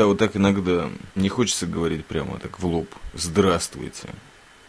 Да, 0.00 0.06
вот 0.06 0.16
так 0.16 0.34
иногда 0.34 0.88
не 1.14 1.28
хочется 1.28 1.66
говорить 1.66 2.06
прямо 2.06 2.38
так 2.38 2.58
в 2.58 2.64
лоб. 2.64 2.88
Здравствуйте. 3.12 4.08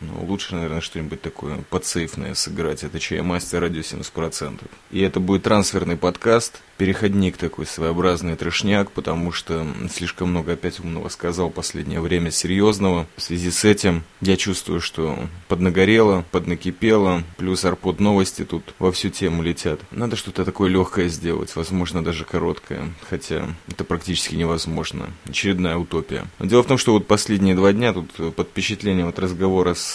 Ну, 0.01 0.25
лучше, 0.25 0.55
наверное, 0.55 0.81
что-нибудь 0.81 1.21
такое 1.21 1.63
подсейфное 1.69 2.33
сыграть. 2.33 2.83
Это 2.83 2.99
чаймастер 2.99 3.61
радио 3.61 3.81
70%. 3.81 4.61
И 4.89 4.99
это 4.99 5.19
будет 5.19 5.43
трансферный 5.43 5.95
подкаст, 5.95 6.61
переходник 6.77 7.37
такой 7.37 7.67
своеобразный 7.67 8.35
трешняк, 8.35 8.89
потому 8.91 9.31
что 9.31 9.67
слишком 9.93 10.29
много 10.29 10.53
опять 10.53 10.79
умного 10.79 11.09
сказал 11.09 11.51
последнее 11.51 12.01
время 12.01 12.31
серьезного. 12.31 13.05
В 13.15 13.21
связи 13.21 13.51
с 13.51 13.63
этим 13.63 14.03
я 14.21 14.35
чувствую, 14.37 14.81
что 14.81 15.19
поднагорело, 15.47 16.25
поднакипело, 16.31 17.21
плюс 17.37 17.63
арпод 17.63 17.99
новости 17.99 18.43
тут 18.43 18.73
во 18.79 18.91
всю 18.91 19.09
тему 19.09 19.43
летят. 19.43 19.79
Надо 19.91 20.15
что-то 20.15 20.43
такое 20.43 20.71
легкое 20.71 21.09
сделать, 21.09 21.55
возможно, 21.55 22.03
даже 22.03 22.25
короткое, 22.25 22.91
хотя 23.07 23.47
это 23.67 23.83
практически 23.83 24.33
невозможно. 24.33 25.11
Очередная 25.29 25.77
утопия. 25.77 26.25
Дело 26.39 26.63
в 26.63 26.67
том, 26.67 26.79
что 26.79 26.93
вот 26.93 27.05
последние 27.05 27.53
два 27.53 27.73
дня 27.73 27.93
тут 27.93 28.35
под 28.35 28.47
впечатлением 28.47 29.09
от 29.09 29.19
разговора 29.19 29.75
с 29.75 29.90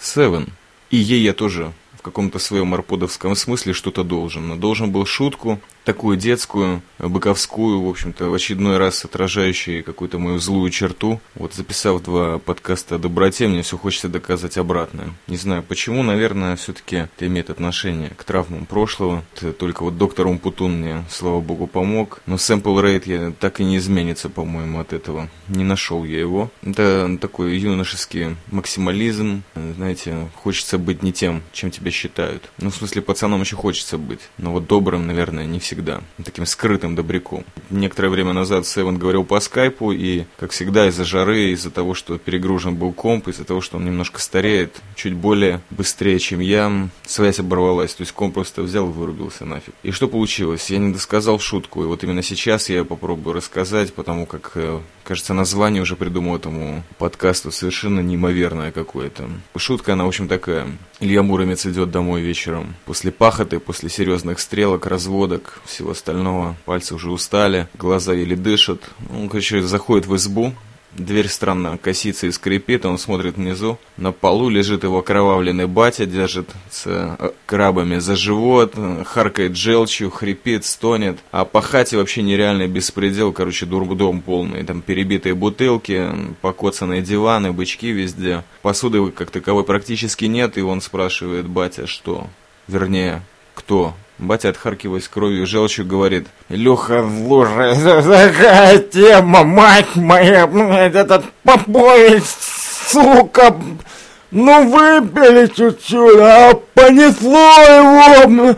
Севен, 0.00 0.48
и 0.90 0.96
ей 0.96 1.22
я 1.22 1.32
тоже 1.32 1.72
в 1.98 2.02
каком-то 2.02 2.38
своем 2.38 2.72
арподовском 2.74 3.34
смысле 3.34 3.72
что-то 3.72 4.04
должен. 4.04 4.48
Но 4.48 4.56
должен 4.56 4.90
был 4.90 5.04
шутку, 5.04 5.60
такую 5.88 6.18
детскую, 6.18 6.82
быковскую, 6.98 7.80
в 7.82 7.88
общем-то, 7.88 8.28
в 8.28 8.34
очередной 8.34 8.76
раз 8.76 9.06
отражающую 9.06 9.82
какую-то 9.82 10.18
мою 10.18 10.38
злую 10.38 10.70
черту. 10.70 11.18
Вот 11.34 11.54
записав 11.54 12.02
два 12.02 12.38
подкаста 12.38 12.96
о 12.96 12.98
доброте, 12.98 13.48
мне 13.48 13.62
все 13.62 13.78
хочется 13.78 14.10
доказать 14.10 14.58
обратное. 14.58 15.14
Не 15.28 15.38
знаю 15.38 15.62
почему, 15.62 16.02
наверное, 16.02 16.56
все-таки 16.56 16.96
это 16.96 17.26
имеет 17.26 17.48
отношение 17.48 18.10
к 18.10 18.22
травмам 18.24 18.66
прошлого. 18.66 19.24
Это 19.36 19.54
только 19.54 19.82
вот 19.82 19.96
доктор 19.96 20.26
Умпутун 20.26 20.78
мне, 20.78 21.04
слава 21.08 21.40
богу, 21.40 21.66
помог. 21.66 22.20
Но 22.26 22.36
сэмпл 22.36 22.80
рейд 22.80 23.06
я 23.06 23.32
так 23.40 23.60
и 23.60 23.64
не 23.64 23.78
изменится, 23.78 24.28
по-моему, 24.28 24.80
от 24.80 24.92
этого. 24.92 25.30
Не 25.48 25.64
нашел 25.64 26.04
я 26.04 26.18
его. 26.18 26.50
Это 26.62 27.16
такой 27.18 27.56
юношеский 27.56 28.36
максимализм. 28.50 29.42
Знаете, 29.54 30.28
хочется 30.34 30.76
быть 30.76 31.02
не 31.02 31.14
тем, 31.14 31.42
чем 31.52 31.70
тебя 31.90 31.98
считают. 31.98 32.50
Ну, 32.58 32.70
в 32.70 32.74
смысле, 32.74 33.02
пацаном 33.02 33.40
еще 33.40 33.56
хочется 33.56 33.98
быть. 33.98 34.20
Но 34.38 34.52
вот 34.52 34.66
добрым, 34.66 35.06
наверное, 35.06 35.44
не 35.44 35.58
всегда 35.58 35.78
всегда, 35.78 36.00
таким 36.24 36.44
скрытым 36.44 36.96
добряком. 36.96 37.44
Некоторое 37.70 38.08
время 38.08 38.32
назад 38.32 38.66
Севен 38.66 38.98
говорил 38.98 39.24
по 39.24 39.38
скайпу, 39.38 39.92
и, 39.92 40.24
как 40.36 40.50
всегда, 40.50 40.88
из-за 40.88 41.04
жары, 41.04 41.50
из-за 41.52 41.70
того, 41.70 41.94
что 41.94 42.18
перегружен 42.18 42.74
был 42.74 42.92
комп, 42.92 43.28
из-за 43.28 43.44
того, 43.44 43.60
что 43.60 43.76
он 43.76 43.84
немножко 43.84 44.20
стареет, 44.20 44.80
чуть 44.96 45.14
более 45.14 45.60
быстрее, 45.70 46.18
чем 46.18 46.40
я, 46.40 46.88
связь 47.06 47.38
оборвалась. 47.38 47.94
То 47.94 48.02
есть 48.02 48.12
комп 48.12 48.34
просто 48.34 48.62
взял 48.62 48.88
и 48.88 48.92
вырубился 48.92 49.44
нафиг. 49.44 49.74
И 49.82 49.92
что 49.92 50.08
получилось? 50.08 50.70
Я 50.70 50.78
не 50.78 50.92
досказал 50.92 51.38
шутку, 51.38 51.84
и 51.84 51.86
вот 51.86 52.02
именно 52.02 52.22
сейчас 52.22 52.68
я 52.68 52.84
попробую 52.84 53.34
рассказать, 53.34 53.94
потому 53.94 54.26
как, 54.26 54.52
э, 54.56 54.80
кажется, 55.04 55.32
название 55.32 55.82
уже 55.82 55.94
придумал 55.94 56.36
этому 56.36 56.82
подкасту 56.98 57.52
совершенно 57.52 58.00
неимоверное 58.00 58.72
какое-то. 58.72 59.28
Шутка, 59.56 59.92
она, 59.92 60.04
в 60.04 60.08
общем, 60.08 60.26
такая. 60.26 60.66
Илья 61.00 61.22
Муромец 61.22 61.64
идет 61.66 61.77
домой 61.86 62.22
вечером 62.22 62.74
после 62.84 63.12
пахоты, 63.12 63.58
после 63.58 63.88
серьезных 63.88 64.40
стрелок, 64.40 64.86
разводок, 64.86 65.60
всего 65.64 65.90
остального. 65.90 66.56
Пальцы 66.64 66.94
уже 66.94 67.10
устали, 67.10 67.68
глаза 67.74 68.12
еле 68.12 68.36
дышат. 68.36 68.80
Он, 69.12 69.28
короче, 69.28 69.62
заходит 69.62 70.06
в 70.06 70.16
избу, 70.16 70.52
Дверь 70.98 71.28
странно 71.28 71.78
косится 71.78 72.26
и 72.26 72.32
скрипит, 72.32 72.84
он 72.84 72.98
смотрит 72.98 73.36
внизу. 73.36 73.78
На 73.96 74.10
полу 74.10 74.48
лежит 74.48 74.82
его 74.82 75.00
кровавленный 75.00 75.66
батя, 75.66 76.06
держит 76.06 76.50
с 76.70 76.82
э, 76.86 77.30
крабами 77.46 77.98
за 77.98 78.16
живот, 78.16 78.74
харкает 79.06 79.56
желчью, 79.56 80.10
хрипит, 80.10 80.64
стонет. 80.64 81.18
А 81.30 81.44
по 81.44 81.62
хате 81.62 81.96
вообще 81.96 82.22
нереальный 82.22 82.66
беспредел, 82.66 83.32
короче, 83.32 83.64
дурдом 83.64 84.20
полный. 84.20 84.64
Там 84.64 84.82
перебитые 84.82 85.36
бутылки, 85.36 86.10
покоцанные 86.40 87.00
диваны, 87.00 87.52
бычки 87.52 87.90
везде. 87.90 88.42
Посуды 88.62 89.10
как 89.12 89.30
таковой 89.30 89.62
практически 89.62 90.24
нет, 90.24 90.58
и 90.58 90.62
он 90.62 90.80
спрашивает 90.80 91.46
батя, 91.46 91.86
что? 91.86 92.26
Вернее, 92.66 93.22
кто? 93.54 93.94
Батя, 94.18 94.48
отхаркиваясь 94.48 95.06
кровью 95.06 95.42
и 95.42 95.46
желчью, 95.46 95.86
говорит, 95.86 96.26
«Илюха, 96.48 97.08
слушай, 97.08 97.76
такая 98.02 98.78
тема, 98.78 99.44
мать 99.44 99.94
моя, 99.94 100.48
этот 100.86 101.24
Попович, 101.44 102.24
сука, 102.88 103.54
ну 104.32 104.68
выпили 104.68 105.46
чуть-чуть, 105.46 106.18
а 106.18 106.52
понесло 106.74 107.62
его, 107.62 108.56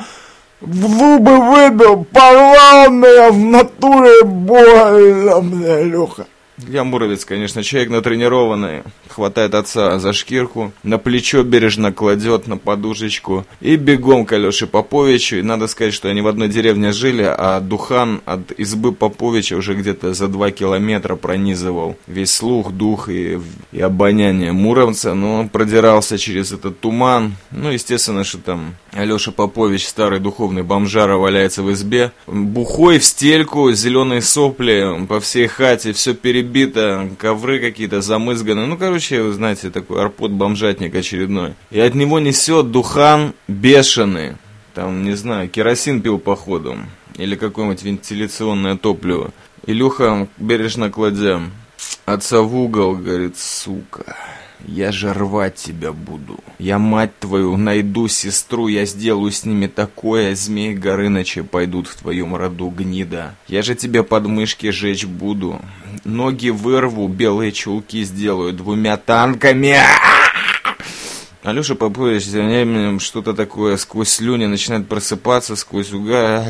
в 0.62 0.98
зубы 0.98 1.36
выбил, 1.40 2.06
порвал 2.10 2.90
меня 2.90 3.30
в 3.30 3.36
натуре 3.36 4.24
больно, 4.24 5.42
бля, 5.42 5.82
Илюха». 5.82 6.26
Илья 6.66 6.84
Муровец, 6.84 7.24
конечно, 7.24 7.62
человек 7.62 7.90
натренированный, 7.90 8.82
хватает 9.08 9.54
отца 9.54 9.98
за 9.98 10.12
шкирку, 10.12 10.72
на 10.82 10.98
плечо 10.98 11.42
бережно 11.42 11.92
кладет, 11.92 12.46
на 12.46 12.56
подушечку 12.56 13.46
и 13.60 13.76
бегом 13.76 14.26
к 14.26 14.32
Алёше 14.32 14.66
Поповичу. 14.66 15.36
И 15.36 15.42
надо 15.42 15.66
сказать, 15.66 15.94
что 15.94 16.08
они 16.08 16.20
в 16.20 16.28
одной 16.28 16.48
деревне 16.48 16.92
жили, 16.92 17.22
а 17.22 17.60
Духан 17.60 18.20
от 18.24 18.52
избы 18.52 18.92
Поповича 18.92 19.56
уже 19.56 19.74
где-то 19.74 20.14
за 20.14 20.28
два 20.28 20.50
километра 20.50 21.16
пронизывал 21.16 21.96
весь 22.06 22.32
слух, 22.32 22.72
дух 22.72 23.08
и, 23.08 23.38
и 23.72 23.80
обоняние 23.80 24.52
Муромца. 24.52 25.14
Но 25.14 25.40
он 25.40 25.48
продирался 25.48 26.18
через 26.18 26.52
этот 26.52 26.80
туман. 26.80 27.36
Ну, 27.50 27.70
естественно, 27.70 28.24
что 28.24 28.38
там 28.38 28.74
Алёша 28.92 29.30
Попович, 29.30 29.86
старый 29.86 30.18
духовный 30.18 30.62
бомжара, 30.62 31.16
валяется 31.16 31.62
в 31.62 31.72
избе. 31.72 32.12
Бухой 32.26 32.98
в 32.98 33.04
стельку, 33.04 33.70
зеленые 33.72 34.20
сопли 34.20 35.06
по 35.08 35.20
всей 35.20 35.46
хате, 35.46 35.92
все 35.92 36.14
перебито 36.14 37.08
ковры 37.18 37.60
какие-то 37.60 38.00
замызганы. 38.00 38.66
Ну, 38.66 38.76
короче, 38.76 39.22
вы 39.22 39.32
знаете, 39.32 39.70
такой 39.70 40.02
арпот-бомжатник 40.02 40.94
очередной. 40.94 41.54
И 41.70 41.78
от 41.78 41.94
него 41.94 42.18
несет 42.18 42.70
духан 42.70 43.34
бешеный. 43.46 44.32
Там, 44.74 45.04
не 45.04 45.14
знаю, 45.14 45.48
керосин 45.48 46.02
пил 46.02 46.18
походу. 46.18 46.76
Или 47.16 47.36
какое-нибудь 47.36 47.82
вентиляционное 47.82 48.76
топливо. 48.76 49.30
Илюха, 49.66 50.26
бережно 50.38 50.90
кладя 50.90 51.42
отца 52.06 52.42
в 52.42 52.56
угол, 52.56 52.96
говорит, 52.96 53.38
сука. 53.38 54.16
Я 54.66 54.92
же 54.92 55.12
рвать 55.12 55.56
тебя 55.56 55.92
буду. 55.92 56.38
Я, 56.58 56.78
мать 56.78 57.18
твою, 57.18 57.56
найду 57.56 58.08
сестру, 58.08 58.68
я 58.68 58.84
сделаю 58.84 59.32
с 59.32 59.44
ними 59.44 59.66
такое, 59.66 60.34
змей 60.34 60.74
Горыныча 60.74 61.44
пойдут 61.44 61.88
в 61.88 61.96
твоем 61.96 62.34
роду 62.34 62.68
гнида. 62.68 63.34
Я 63.48 63.62
же 63.62 63.74
тебе 63.74 64.02
подмышки 64.02 64.70
жечь 64.70 65.06
буду. 65.06 65.60
Ноги 66.04 66.50
вырву, 66.50 67.08
белые 67.08 67.52
чулки 67.52 68.04
сделаю 68.04 68.52
двумя 68.52 68.96
танками. 68.96 69.76
Алеша 71.42 71.74
Попович 71.74 72.26
за 72.26 72.42
временем 72.42 73.00
что-то 73.00 73.32
такое 73.32 73.78
сквозь 73.78 74.10
слюни 74.10 74.44
начинает 74.44 74.86
просыпаться, 74.88 75.56
сквозь 75.56 75.92
угар. 75.92 76.44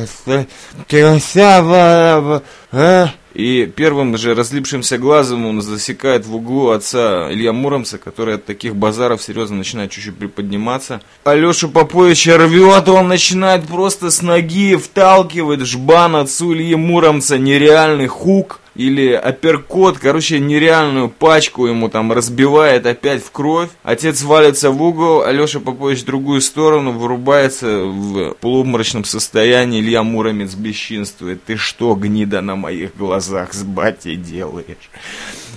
И 3.33 3.71
первым 3.73 4.17
же 4.17 4.35
разлипшимся 4.35 4.97
глазом 4.97 5.45
он 5.45 5.61
засекает 5.61 6.25
в 6.25 6.35
углу 6.35 6.71
отца 6.71 7.31
Илья 7.31 7.53
Муромца, 7.53 7.97
который 7.97 8.35
от 8.35 8.45
таких 8.45 8.75
базаров 8.75 9.23
серьезно 9.23 9.55
начинает 9.55 9.91
чуть-чуть 9.91 10.17
приподниматься. 10.17 11.01
Алеша 11.23 11.69
Поповича 11.69 12.37
рвет, 12.37 12.89
он 12.89 13.07
начинает 13.07 13.65
просто 13.65 14.11
с 14.11 14.21
ноги 14.21 14.75
вталкивать 14.75 15.61
жбан 15.61 16.17
отцу 16.17 16.53
Ильи 16.53 16.75
Муромца, 16.75 17.37
нереальный 17.37 18.07
хук 18.07 18.60
или 18.75 19.11
апперкот, 19.11 19.97
короче, 19.99 20.39
нереальную 20.39 21.09
пачку 21.09 21.65
ему 21.65 21.89
там 21.89 22.11
разбивает 22.11 22.85
опять 22.85 23.23
в 23.23 23.31
кровь. 23.31 23.69
Отец 23.83 24.21
валится 24.21 24.71
в 24.71 24.81
угол, 24.81 25.23
Алеша 25.23 25.59
Попович 25.59 26.01
в 26.01 26.05
другую 26.05 26.41
сторону, 26.41 26.91
вырубается 26.91 27.83
в 27.83 28.35
полуобморочном 28.35 29.03
состоянии, 29.03 29.81
Илья 29.81 30.03
Муромец 30.03 30.53
бесчинствует. 30.53 31.43
Ты 31.43 31.57
что, 31.57 31.95
гнида 31.95 32.41
на 32.41 32.55
моих 32.55 32.95
глазах 32.95 33.53
с 33.53 33.63
батей 33.63 34.15
делаешь? 34.15 34.89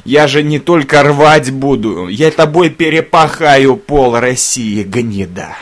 Я 0.04 0.26
же 0.26 0.42
не 0.42 0.58
только 0.58 1.02
рвать 1.02 1.50
буду, 1.50 2.08
я 2.08 2.30
тобой 2.30 2.68
перепахаю 2.68 3.76
пол 3.76 4.18
России, 4.18 4.82
гнида. 4.82 5.56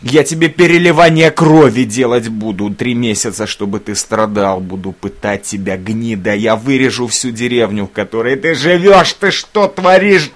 Я 0.00 0.24
тебе 0.24 0.48
переливание 0.48 1.30
крови 1.30 1.84
делать 1.84 2.28
буду 2.28 2.70
три 2.70 2.94
месяца, 2.94 3.46
чтобы 3.46 3.80
ты 3.80 3.94
страдал. 3.94 4.60
Буду 4.60 4.92
пытать 4.92 5.42
тебя, 5.42 5.76
гнида. 5.76 6.34
Я 6.34 6.56
вырежу 6.56 7.06
всю 7.08 7.30
деревню, 7.30 7.86
в 7.86 7.92
которой 7.92 8.36
ты 8.36 8.54
живешь. 8.54 9.12
Ты 9.14 9.30
что 9.30 9.68
творишь? 9.68 10.30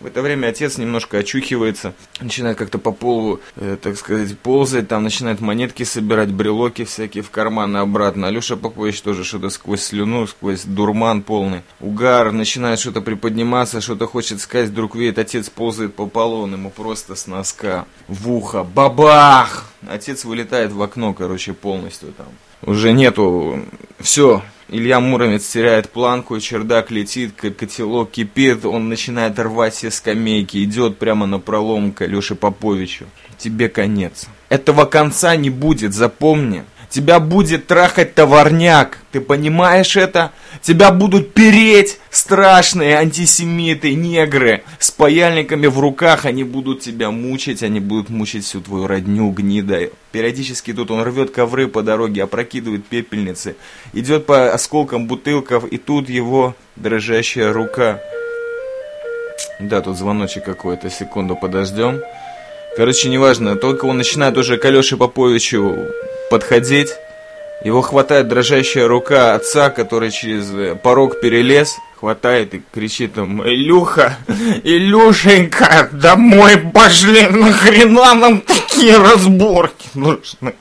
В 0.00 0.06
это 0.06 0.22
время 0.22 0.48
отец 0.48 0.78
немножко 0.78 1.18
очухивается, 1.18 1.92
начинает 2.20 2.56
как-то 2.56 2.78
по 2.78 2.92
полу, 2.92 3.40
э, 3.56 3.76
так 3.82 3.96
сказать, 3.96 4.38
ползать, 4.38 4.86
там 4.86 5.02
начинает 5.02 5.40
монетки 5.40 5.82
собирать, 5.82 6.30
брелоки 6.30 6.84
всякие 6.84 7.24
в 7.24 7.30
карманы 7.30 7.78
обратно. 7.78 8.28
Алеша 8.28 8.56
Попович 8.56 9.02
тоже 9.02 9.24
что-то 9.24 9.50
сквозь 9.50 9.82
слюну, 9.82 10.28
сквозь 10.28 10.62
дурман 10.62 11.22
полный. 11.22 11.62
Угар 11.80 12.30
начинает 12.30 12.78
что-то 12.78 13.00
приподниматься, 13.00 13.80
что-то 13.80 14.06
хочет 14.06 14.40
сказать, 14.40 14.68
вдруг 14.68 14.94
видит, 14.94 15.18
отец 15.18 15.50
ползает 15.50 15.96
по 15.96 16.06
полу, 16.06 16.42
он 16.42 16.52
ему 16.52 16.70
просто 16.70 17.16
с 17.16 17.26
носка 17.26 17.84
в 18.06 18.30
ухо. 18.30 18.62
Бабах! 18.62 19.68
Отец 19.88 20.24
вылетает 20.24 20.70
в 20.70 20.80
окно, 20.80 21.12
короче, 21.12 21.54
полностью 21.54 22.12
там. 22.12 22.28
Уже 22.62 22.92
нету... 22.92 23.64
Все, 23.98 24.42
Илья 24.70 25.00
Муромец 25.00 25.48
теряет 25.48 25.88
планку, 25.88 26.38
чердак 26.40 26.90
летит, 26.90 27.32
котелок 27.34 28.10
кипит, 28.10 28.66
он 28.66 28.90
начинает 28.90 29.38
рвать 29.38 29.72
все 29.72 29.90
скамейки, 29.90 30.62
идет 30.62 30.98
прямо 30.98 31.24
на 31.24 31.38
пролом 31.38 31.92
к 31.92 32.02
Алёше 32.02 32.34
Поповичу. 32.34 33.06
Тебе 33.38 33.70
конец. 33.70 34.26
Этого 34.50 34.84
конца 34.84 35.36
не 35.36 35.48
будет, 35.48 35.94
запомни. 35.94 36.64
Тебя 36.90 37.20
будет 37.20 37.66
трахать 37.66 38.14
товарняк. 38.14 38.98
Ты 39.12 39.20
понимаешь 39.20 39.96
это? 39.96 40.32
Тебя 40.62 40.90
будут 40.90 41.34
переть 41.34 41.98
страшные 42.10 42.96
антисемиты, 42.96 43.94
негры. 43.94 44.62
С 44.78 44.90
паяльниками 44.90 45.66
в 45.66 45.78
руках 45.78 46.24
они 46.24 46.44
будут 46.44 46.80
тебя 46.80 47.10
мучить. 47.10 47.62
Они 47.62 47.80
будут 47.80 48.08
мучить 48.08 48.44
всю 48.44 48.60
твою 48.62 48.86
родню, 48.86 49.30
гнида. 49.30 49.90
Периодически 50.12 50.72
тут 50.72 50.90
он 50.90 51.02
рвет 51.02 51.30
ковры 51.30 51.68
по 51.68 51.82
дороге, 51.82 52.22
опрокидывает 52.22 52.86
пепельницы. 52.86 53.56
Идет 53.92 54.24
по 54.24 54.52
осколкам 54.52 55.06
бутылков, 55.06 55.66
и 55.66 55.76
тут 55.76 56.08
его 56.08 56.54
дрожащая 56.76 57.52
рука. 57.52 58.00
Да, 59.60 59.80
тут 59.82 59.98
звоночек 59.98 60.44
какой-то. 60.44 60.88
Секунду 60.88 61.36
подождем. 61.36 62.00
Короче, 62.78 63.08
неважно, 63.08 63.56
только 63.56 63.86
он 63.86 63.96
начинает 63.96 64.38
уже 64.38 64.56
к 64.56 64.64
Алёше 64.64 64.96
Поповичу 64.96 65.78
подходить. 66.30 66.90
Его 67.64 67.82
хватает 67.82 68.28
дрожащая 68.28 68.86
рука 68.86 69.34
отца, 69.34 69.70
который 69.70 70.12
через 70.12 70.48
э, 70.52 70.76
порог 70.80 71.20
перелез, 71.20 71.74
хватает 71.98 72.54
и 72.54 72.62
кричит 72.72 73.16
ему, 73.16 73.42
Илюха, 73.42 74.16
Илюшенька, 74.62 75.88
домой 75.90 76.56
пошли, 76.72 77.26
нахрена 77.26 78.14
нам 78.14 78.42
такие 78.42 78.96
разборки 78.96 79.88
нужны? 79.94 80.54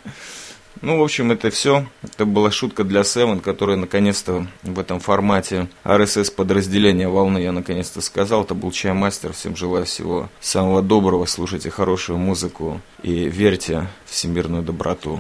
Ну, 0.82 1.00
в 1.00 1.04
общем, 1.04 1.32
это 1.32 1.50
все. 1.50 1.88
Это 2.04 2.26
была 2.26 2.52
шутка 2.52 2.84
для 2.84 3.02
Seven, 3.02 3.42
которая 3.42 3.78
наконец-то 3.78 4.48
в 4.64 4.80
этом 4.80 5.00
формате 5.00 5.68
RSS 5.84 6.34
подразделения 6.34 7.08
волны 7.08 7.40
я 7.40 7.52
наконец-то 7.52 8.02
сказал. 8.02 8.44
Это 8.44 8.54
был 8.54 8.72
Чаймастер. 8.72 9.34
Всем 9.34 9.56
желаю 9.56 9.86
всего 9.86 10.30
самого 10.40 10.82
доброго. 10.82 11.26
Слушайте 11.26 11.70
хорошую 11.70 12.18
музыку 12.18 12.82
и 13.02 13.30
верьте 13.30 13.88
в 14.06 14.12
всемирную 14.12 14.64
доброту. 14.64 15.20